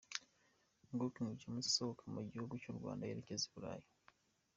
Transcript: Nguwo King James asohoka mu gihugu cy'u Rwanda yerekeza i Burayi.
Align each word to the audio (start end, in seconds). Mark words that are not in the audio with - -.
Nguwo 0.91 1.07
King 1.15 1.31
James 1.39 1.69
asohoka 1.71 2.03
mu 2.13 2.21
gihugu 2.29 2.53
cy'u 2.61 2.77
Rwanda 2.77 3.07
yerekeza 3.09 3.43
i 3.47 3.51
Burayi. 3.53 3.87